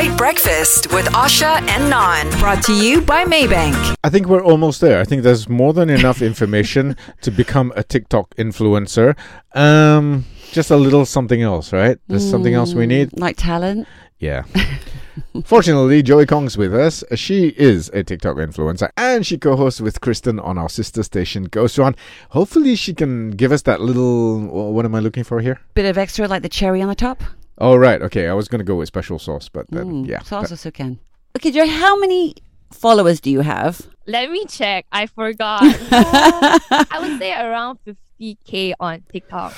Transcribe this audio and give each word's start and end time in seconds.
Lite 0.00 0.16
Breakfast 0.16 0.90
with 0.94 1.04
Asha 1.08 1.60
and 1.60 1.90
Nan, 1.90 2.30
Brought 2.40 2.62
to 2.64 2.72
you 2.72 3.02
by 3.02 3.26
Maybank. 3.26 3.96
I 4.02 4.08
think 4.08 4.28
we're 4.28 4.42
almost 4.42 4.80
there. 4.80 4.98
I 4.98 5.04
think 5.04 5.24
there's 5.24 5.46
more 5.46 5.74
than 5.74 5.90
enough 5.90 6.22
information 6.32 6.96
to 7.20 7.30
become 7.30 7.70
a 7.76 7.82
TikTok 7.82 8.34
influencer. 8.36 9.14
Um, 9.54 10.24
just 10.52 10.70
a 10.70 10.76
little 10.78 11.04
something 11.04 11.42
else, 11.42 11.70
right? 11.74 11.98
There's 12.08 12.26
something 12.26 12.54
else 12.54 12.72
we 12.72 12.86
need. 12.86 13.20
Like 13.20 13.36
talent. 13.36 13.86
Yeah. 14.18 14.44
Fortunately, 15.44 16.02
Joey 16.02 16.24
Kong's 16.24 16.56
with 16.56 16.74
us. 16.74 17.04
She 17.14 17.48
is 17.48 17.90
a 17.90 18.02
TikTok 18.02 18.38
influencer 18.38 18.88
and 18.96 19.26
she 19.26 19.36
co 19.36 19.54
hosts 19.54 19.82
with 19.82 20.00
Kristen 20.00 20.40
on 20.40 20.56
our 20.56 20.70
sister 20.70 21.02
station, 21.02 21.46
Goxuan. 21.50 21.94
Hopefully, 22.30 22.74
she 22.74 22.94
can 22.94 23.32
give 23.32 23.52
us 23.52 23.60
that 23.62 23.82
little. 23.82 24.72
What 24.72 24.86
am 24.86 24.94
I 24.94 25.00
looking 25.00 25.24
for 25.24 25.42
here? 25.42 25.60
Bit 25.74 25.84
of 25.84 25.98
extra, 25.98 26.26
like 26.26 26.40
the 26.40 26.48
cherry 26.48 26.80
on 26.80 26.88
the 26.88 26.94
top. 26.94 27.22
Oh, 27.60 27.76
right. 27.76 28.00
Okay. 28.02 28.26
I 28.28 28.32
was 28.34 28.48
going 28.48 28.60
to 28.60 28.64
go 28.64 28.76
with 28.76 28.88
special 28.88 29.18
sauce, 29.18 29.48
but 29.48 29.66
then, 29.70 30.04
Mm, 30.04 30.08
yeah. 30.08 30.20
Sauce 30.22 30.44
that- 30.48 30.52
also 30.52 30.70
can. 30.70 30.98
Okay, 31.36 31.50
Joey, 31.52 31.68
how 31.68 31.98
many 31.98 32.34
followers 32.72 33.20
do 33.20 33.30
you 33.30 33.40
have? 33.40 33.86
Let 34.06 34.30
me 34.30 34.44
check. 34.46 34.86
I 34.90 35.06
forgot. 35.06 35.60
I 35.62 36.98
would 37.00 37.18
say 37.20 37.32
around 37.32 37.78
50k 37.86 38.72
on 38.80 39.02
TikTok. 39.12 39.54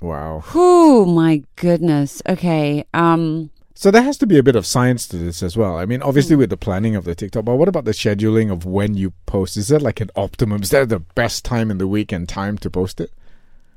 wow. 0.00 0.42
Oh 0.54 1.04
my 1.06 1.42
goodness. 1.56 2.20
Okay. 2.28 2.84
Um. 2.92 3.50
So 3.76 3.90
there 3.90 4.02
has 4.02 4.16
to 4.18 4.26
be 4.26 4.38
a 4.38 4.42
bit 4.42 4.54
of 4.54 4.66
science 4.66 5.08
to 5.08 5.16
this 5.16 5.42
as 5.42 5.56
well. 5.56 5.76
I 5.78 5.84
mean, 5.84 6.00
obviously 6.02 6.36
with 6.36 6.48
the 6.50 6.56
planning 6.56 6.94
of 6.94 7.04
the 7.04 7.14
TikTok, 7.14 7.44
but 7.44 7.56
what 7.56 7.68
about 7.68 7.84
the 7.84 7.90
scheduling 7.92 8.52
of 8.52 8.64
when 8.64 8.94
you 8.94 9.12
post? 9.26 9.56
Is 9.56 9.68
there 9.68 9.80
like 9.80 10.00
an 10.00 10.10
optimum? 10.14 10.62
Is 10.62 10.70
there 10.70 10.86
the 10.86 11.00
best 11.00 11.44
time 11.44 11.70
in 11.72 11.78
the 11.78 11.88
week 11.88 12.12
and 12.12 12.28
time 12.28 12.56
to 12.58 12.70
post 12.70 13.00
it? 13.00 13.10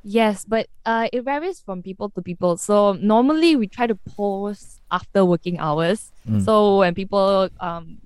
Yes, 0.04 0.46
but 0.46 0.68
uh, 0.86 1.10
it 1.12 1.22
varies 1.24 1.60
from 1.60 1.82
people 1.84 2.10
to 2.12 2.22
people. 2.22 2.58
So 2.58 2.94
normally 2.94 3.56
we 3.56 3.68
try 3.68 3.88
to 3.88 3.96
post 3.96 4.80
after 4.92 5.26
working 5.26 5.60
hours. 5.60 6.12
Mm. 6.28 6.44
So 6.44 6.80
when 6.80 6.94
people 6.96 7.50
um 7.60 7.98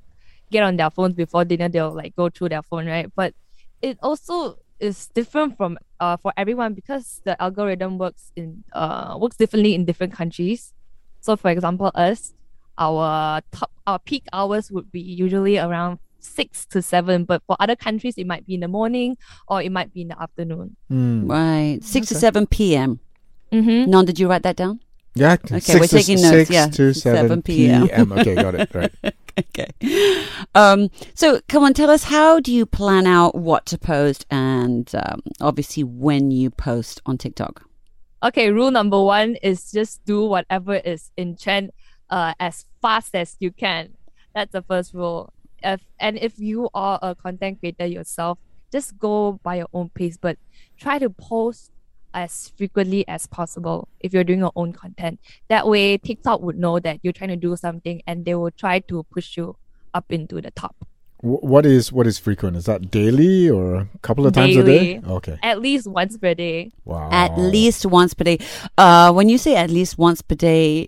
get 0.51 0.63
on 0.63 0.77
their 0.77 0.89
phones 0.89 1.13
before 1.13 1.45
dinner, 1.45 1.69
they'll 1.69 1.93
like 1.93 2.15
go 2.15 2.29
through 2.29 2.49
their 2.49 2.63
phone, 2.63 2.87
right? 2.87 3.11
But 3.15 3.33
it 3.81 3.97
also 4.01 4.55
is 4.79 5.09
different 5.13 5.57
from 5.57 5.77
uh 5.99 6.17
for 6.17 6.33
everyone 6.37 6.73
because 6.73 7.21
the 7.23 7.39
algorithm 7.41 7.99
works 7.99 8.31
in 8.35 8.63
uh 8.73 9.15
works 9.19 9.37
differently 9.37 9.75
in 9.75 9.85
different 9.85 10.13
countries. 10.13 10.73
So 11.19 11.35
for 11.37 11.51
example, 11.51 11.91
us, 11.93 12.33
our 12.79 13.41
top 13.51 13.69
our 13.85 13.99
peak 13.99 14.25
hours 14.33 14.71
would 14.71 14.91
be 14.91 15.01
usually 15.01 15.59
around 15.59 15.99
six 16.21 16.65
to 16.67 16.81
seven, 16.81 17.25
but 17.25 17.43
for 17.47 17.55
other 17.59 17.75
countries 17.75 18.17
it 18.17 18.27
might 18.27 18.45
be 18.45 18.55
in 18.55 18.61
the 18.61 18.67
morning 18.67 19.17
or 19.47 19.61
it 19.61 19.71
might 19.71 19.93
be 19.93 20.01
in 20.01 20.09
the 20.09 20.21
afternoon. 20.21 20.75
Mm. 20.91 21.29
Right. 21.29 21.83
Six 21.83 22.07
to 22.07 22.15
seven 22.15 22.47
p.m. 22.47 22.99
Mm-hmm. 23.51 23.89
Non, 23.89 24.05
did 24.05 24.19
you 24.19 24.29
write 24.29 24.43
that 24.43 24.55
down? 24.55 24.79
Yeah. 25.13 25.33
Okay, 25.33 25.59
six 25.59 25.79
we're 25.79 25.87
to, 25.87 25.97
taking 25.97 26.21
notes, 26.21 26.47
Six 26.47 26.49
yeah. 26.49 26.67
to 26.67 26.93
7 26.93 27.17
seven 27.17 27.41
p.m.. 27.41 27.87
p.m. 27.87 28.11
Okay, 28.13 28.35
got 28.35 28.55
it. 28.55 28.73
Right. 28.73 28.93
okay. 29.39 30.23
Um. 30.55 30.89
So, 31.15 31.41
come 31.49 31.63
on, 31.63 31.73
tell 31.73 31.89
us 31.89 32.05
how 32.05 32.39
do 32.39 32.53
you 32.53 32.65
plan 32.65 33.05
out 33.05 33.35
what 33.35 33.65
to 33.67 33.77
post 33.77 34.25
and 34.31 34.89
um, 34.95 35.21
obviously 35.41 35.83
when 35.83 36.31
you 36.31 36.49
post 36.49 37.01
on 37.05 37.17
TikTok. 37.17 37.63
Okay, 38.23 38.51
rule 38.51 38.71
number 38.71 39.01
one 39.03 39.35
is 39.41 39.71
just 39.71 40.05
do 40.05 40.25
whatever 40.25 40.75
is 40.75 41.11
in 41.17 41.35
trend 41.35 41.71
uh, 42.09 42.33
as 42.39 42.65
fast 42.81 43.15
as 43.15 43.35
you 43.39 43.51
can. 43.51 43.97
That's 44.33 44.51
the 44.51 44.61
first 44.61 44.93
rule. 44.93 45.33
If 45.63 45.81
and 45.99 46.17
if 46.17 46.39
you 46.39 46.69
are 46.73 46.99
a 47.01 47.15
content 47.15 47.59
creator 47.59 47.85
yourself, 47.85 48.37
just 48.71 48.97
go 48.97 49.39
by 49.43 49.55
your 49.55 49.67
own 49.73 49.89
pace, 49.89 50.17
but 50.17 50.37
try 50.77 50.99
to 50.99 51.09
post 51.09 51.71
as 52.13 52.51
frequently 52.57 53.07
as 53.07 53.25
possible 53.27 53.87
if 53.99 54.13
you're 54.13 54.23
doing 54.23 54.39
your 54.39 54.51
own 54.55 54.73
content. 54.73 55.19
That 55.47 55.67
way 55.67 55.97
TikTok 55.97 56.41
would 56.41 56.57
know 56.57 56.79
that 56.79 56.99
you're 57.03 57.13
trying 57.13 57.29
to 57.29 57.35
do 57.35 57.55
something 57.55 58.01
and 58.07 58.25
they 58.25 58.35
will 58.35 58.51
try 58.51 58.79
to 58.79 59.03
push 59.03 59.37
you 59.37 59.55
up 59.93 60.05
into 60.09 60.41
the 60.41 60.51
top. 60.51 60.75
What 61.21 61.67
is 61.67 61.91
what 61.91 62.07
is 62.07 62.17
frequent? 62.17 62.57
Is 62.57 62.65
that 62.65 62.89
daily 62.89 63.47
or 63.47 63.75
a 63.75 63.87
couple 64.01 64.25
of 64.25 64.33
times 64.33 64.55
a 64.57 64.63
day? 64.63 64.95
Daily. 64.95 65.05
Okay. 65.05 65.37
At 65.43 65.61
least 65.61 65.85
once 65.85 66.17
per 66.17 66.33
day. 66.33 66.71
Wow. 66.83 67.09
At 67.11 67.37
least 67.37 67.85
once 67.85 68.15
per 68.15 68.23
day. 68.23 68.39
Uh, 68.75 69.13
when 69.13 69.29
you 69.29 69.37
say 69.37 69.55
at 69.55 69.69
least 69.69 69.99
once 69.99 70.23
per 70.23 70.33
day, 70.33 70.87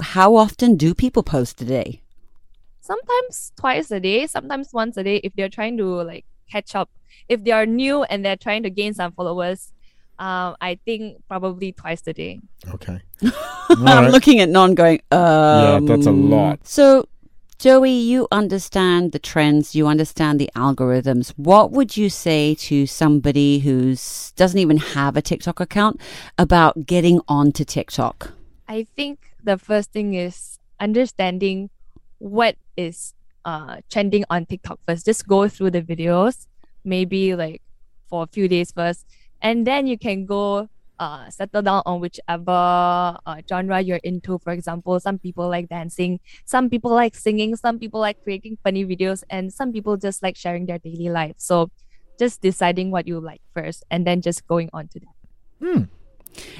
how 0.00 0.34
often 0.34 0.76
do 0.76 0.92
people 0.92 1.22
post 1.22 1.62
a 1.62 1.64
day? 1.64 2.02
Sometimes 2.88 3.52
twice 3.60 3.90
a 3.90 4.00
day, 4.00 4.26
sometimes 4.26 4.72
once 4.72 4.96
a 4.96 5.04
day 5.04 5.16
if 5.16 5.32
they're 5.34 5.54
trying 5.58 5.76
to 5.76 5.86
like 6.02 6.24
catch 6.50 6.74
up. 6.74 6.88
If 7.28 7.44
they 7.44 7.52
are 7.52 7.66
new 7.66 8.04
and 8.04 8.24
they're 8.24 8.42
trying 8.46 8.62
to 8.62 8.70
gain 8.70 8.94
some 8.94 9.12
followers, 9.12 9.72
um, 10.18 10.56
I 10.60 10.78
think 10.84 11.22
probably 11.28 11.72
twice 11.72 12.02
a 12.06 12.12
day. 12.12 12.40
Okay. 12.74 12.98
I'm 13.68 13.84
right. 13.84 14.10
looking 14.10 14.40
at 14.40 14.48
non 14.48 14.74
going, 14.74 15.00
um, 15.10 15.86
that's 15.86 16.06
a 16.06 16.10
lot. 16.10 16.66
So, 16.66 17.06
Joey, 17.58 17.92
you 17.92 18.26
understand 18.32 19.12
the 19.12 19.18
trends, 19.18 19.74
you 19.74 19.86
understand 19.86 20.40
the 20.40 20.50
algorithms. 20.56 21.34
What 21.36 21.72
would 21.72 21.96
you 21.96 22.08
say 22.08 22.54
to 22.66 22.86
somebody 22.86 23.58
who 23.58 23.96
doesn't 24.36 24.58
even 24.58 24.78
have 24.78 25.16
a 25.16 25.22
TikTok 25.22 25.60
account 25.60 26.00
about 26.38 26.86
getting 26.86 27.20
onto 27.28 27.64
TikTok? 27.64 28.32
I 28.68 28.86
think 28.96 29.34
the 29.42 29.58
first 29.58 29.92
thing 29.92 30.14
is 30.14 30.58
understanding 30.80 31.70
what 32.18 32.56
is 32.76 33.14
uh 33.44 33.76
trending 33.90 34.24
on 34.30 34.46
TikTok 34.46 34.78
first. 34.86 35.06
Just 35.06 35.26
go 35.26 35.48
through 35.48 35.70
the 35.70 35.82
videos, 35.82 36.46
maybe 36.84 37.34
like 37.34 37.62
for 38.08 38.24
a 38.24 38.26
few 38.26 38.48
days 38.48 38.72
first, 38.72 39.06
and 39.42 39.66
then 39.66 39.86
you 39.86 39.98
can 39.98 40.26
go 40.26 40.68
uh 40.98 41.30
settle 41.30 41.62
down 41.62 41.82
on 41.86 42.00
whichever 42.00 43.16
uh, 43.26 43.40
genre 43.48 43.80
you're 43.80 44.02
into. 44.02 44.38
For 44.38 44.52
example, 44.52 44.98
some 45.00 45.18
people 45.18 45.48
like 45.48 45.68
dancing, 45.68 46.20
some 46.44 46.68
people 46.68 46.90
like 46.90 47.14
singing, 47.14 47.56
some 47.56 47.78
people 47.78 48.00
like 48.00 48.22
creating 48.22 48.58
funny 48.62 48.84
videos, 48.84 49.22
and 49.30 49.52
some 49.52 49.72
people 49.72 49.96
just 49.96 50.22
like 50.22 50.36
sharing 50.36 50.66
their 50.66 50.78
daily 50.78 51.08
life. 51.08 51.36
So 51.38 51.70
just 52.18 52.42
deciding 52.42 52.90
what 52.90 53.06
you 53.06 53.20
like 53.20 53.40
first 53.54 53.84
and 53.92 54.04
then 54.04 54.20
just 54.20 54.44
going 54.48 54.68
on 54.72 54.88
to 54.88 54.98
that. 54.98 55.14
Hmm. 55.64 55.82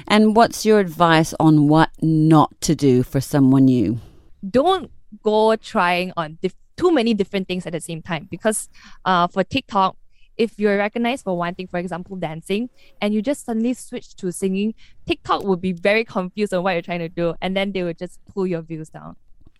And 0.07 0.35
what's 0.35 0.65
your 0.65 0.79
advice 0.79 1.33
on 1.37 1.67
what 1.67 1.89
not 2.01 2.59
to 2.61 2.75
do 2.75 3.03
for 3.03 3.19
someone 3.19 3.65
new? 3.65 3.99
don't 4.47 4.91
go 5.23 5.55
trying 5.55 6.13
on 6.17 6.37
dif- 6.41 6.55
too 6.77 6.91
many 6.91 7.13
different 7.13 7.47
things 7.47 7.65
at 7.65 7.73
the 7.73 7.81
same 7.81 8.01
time 8.01 8.27
because 8.29 8.69
uh, 9.05 9.27
for 9.27 9.43
TikTok, 9.43 9.97
if 10.37 10.57
you're 10.57 10.77
recognized 10.77 11.25
for 11.25 11.37
one 11.37 11.53
thing, 11.53 11.67
for 11.67 11.77
example, 11.77 12.15
dancing, 12.15 12.69
and 13.01 13.13
you 13.13 13.21
just 13.21 13.45
suddenly 13.45 13.73
switch 13.73 14.15
to 14.15 14.31
singing, 14.31 14.73
TikTok 15.05 15.43
would 15.43 15.59
be 15.59 15.73
very 15.73 16.05
confused 16.05 16.53
on 16.53 16.63
what 16.63 16.71
you're 16.71 16.81
trying 16.81 16.99
to 16.99 17.09
do, 17.09 17.35
and 17.41 17.57
then 17.57 17.73
they 17.73 17.83
would 17.83 17.97
just 17.97 18.19
pull 18.33 18.47
your 18.47 18.61
views 18.61 18.89
down. 18.89 19.17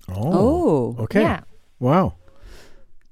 Oh. 0.08 0.96
Okay. 1.00 1.22
Yeah, 1.22 1.42
Wow. 1.80 2.16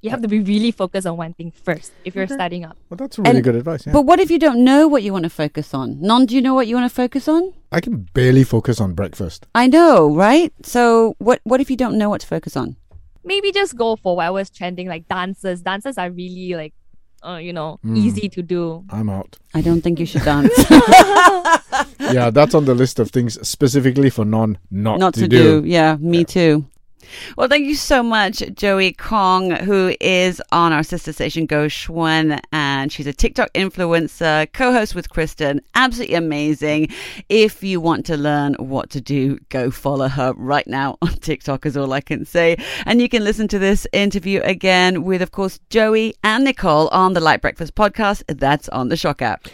You 0.01 0.09
have 0.11 0.21
to 0.21 0.27
be 0.27 0.39
really 0.39 0.71
focused 0.71 1.07
on 1.07 1.17
one 1.17 1.33
thing 1.33 1.51
first 1.51 1.91
if 2.05 2.13
you're 2.15 2.25
Okay. 2.25 2.35
starting 2.35 2.63
up. 2.65 2.77
Well, 2.89 2.97
that's 2.97 3.17
really 3.17 3.31
And- 3.31 3.43
good 3.43 3.55
advice. 3.55 3.85
Yeah. 3.87 3.93
But 3.93 4.03
what 4.05 4.19
if 4.19 4.29
you 4.29 4.37
don't 4.39 4.63
know 4.63 4.87
what 4.87 5.01
you 5.03 5.11
want 5.11 5.23
to 5.23 5.29
focus 5.29 5.73
on? 5.73 5.99
Non, 5.99 6.25
do 6.25 6.35
you 6.35 6.41
know 6.41 6.53
what 6.53 6.67
you 6.67 6.75
want 6.75 6.89
to 6.89 6.95
focus 6.95 7.27
on? 7.27 7.53
I 7.71 7.81
can 7.81 8.07
barely 8.13 8.43
focus 8.43 8.79
on 8.79 8.93
breakfast. 8.93 9.47
I 9.55 9.67
know, 9.67 10.13
right? 10.15 10.53
So 10.63 11.15
what 11.19 11.41
what 11.43 11.59
if 11.61 11.69
you 11.71 11.77
don't 11.77 11.97
know 11.97 12.09
what 12.09 12.21
to 12.21 12.27
focus 12.27 12.55
on? 12.55 12.75
Maybe 13.25 13.51
just 13.51 13.75
go 13.75 13.95
for 13.97 14.15
what 14.15 14.31
was 14.33 14.49
trending, 14.49 14.87
like 14.87 15.07
dances. 15.09 15.61
Dances 15.61 15.97
are 15.97 16.09
really 16.11 16.53
like, 16.55 16.73
uh, 17.27 17.37
you 17.37 17.51
know, 17.51 17.79
Mm. 17.85 17.97
easy 17.97 18.29
to 18.29 18.41
do. 18.41 18.85
I'm 18.89 19.09
out. 19.09 19.37
I 19.53 19.61
don't 19.61 19.81
think 19.81 19.99
you 19.99 20.05
should 20.05 20.23
dance. 20.23 20.53
yeah, 21.99 22.29
that's 22.29 22.53
on 22.55 22.65
the 22.65 22.73
list 22.75 22.99
of 22.99 23.11
things 23.11 23.37
specifically 23.47 24.09
for 24.09 24.25
non 24.25 24.57
not, 24.71 24.99
Not 24.99 25.13
to, 25.15 25.27
do. 25.27 25.63
Yeah, 25.65 25.97
me 25.99 26.23
too. 26.23 26.65
Well, 27.37 27.47
thank 27.47 27.65
you 27.65 27.75
so 27.75 28.03
much, 28.03 28.43
Joey 28.53 28.93
Kong, 28.93 29.51
who 29.51 29.95
is 29.99 30.41
on 30.51 30.73
our 30.73 30.83
sister 30.83 31.13
station 31.13 31.47
Goxuan, 31.47 32.39
and 32.51 32.91
she's 32.91 33.07
a 33.07 33.13
TikTok 33.13 33.51
influencer, 33.53 34.51
co-host 34.53 34.95
with 34.95 35.09
Kristen. 35.09 35.61
Absolutely 35.75 36.15
amazing. 36.15 36.89
If 37.29 37.63
you 37.63 37.79
want 37.81 38.05
to 38.07 38.17
learn 38.17 38.55
what 38.55 38.89
to 38.91 39.01
do, 39.01 39.39
go 39.49 39.71
follow 39.71 40.07
her 40.07 40.33
right 40.33 40.67
now 40.67 40.97
on 41.01 41.13
TikTok. 41.21 41.65
Is 41.65 41.77
all 41.77 41.93
I 41.93 42.01
can 42.01 42.25
say. 42.25 42.57
And 42.85 43.01
you 43.01 43.09
can 43.09 43.23
listen 43.23 43.47
to 43.49 43.59
this 43.59 43.87
interview 43.93 44.41
again 44.41 45.03
with, 45.03 45.21
of 45.21 45.31
course, 45.31 45.59
Joey 45.69 46.15
and 46.23 46.43
Nicole 46.43 46.87
on 46.89 47.13
the 47.13 47.19
Lite 47.19 47.41
Breakfast 47.41 47.75
podcast. 47.75 48.23
That's 48.27 48.69
on 48.69 48.89
the 48.89 48.95
SYOK 48.95 49.21
app. 49.21 49.47